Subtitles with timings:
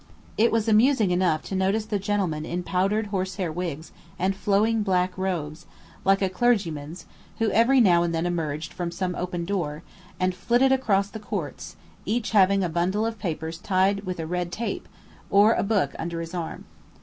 [0.35, 4.81] It was amusing enough to notice the gentlemen in powdered horse hair wigs and flowing
[4.81, 5.67] black robes,
[6.03, 7.05] like a clergyman's,
[7.37, 9.83] who every now and then emerged from some open door,
[10.19, 14.87] and flitted across the courts, each having a bundle of papers tied with red tape,
[15.29, 16.65] or a book under his arm.